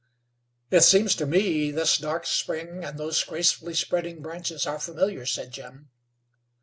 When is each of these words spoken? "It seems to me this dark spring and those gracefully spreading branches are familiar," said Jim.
"It 0.71 0.81
seems 0.81 1.13
to 1.17 1.27
me 1.27 1.69
this 1.69 1.99
dark 1.99 2.25
spring 2.25 2.83
and 2.83 2.97
those 2.97 3.23
gracefully 3.23 3.75
spreading 3.75 4.23
branches 4.23 4.65
are 4.65 4.79
familiar," 4.79 5.27
said 5.27 5.51
Jim. 5.51 5.91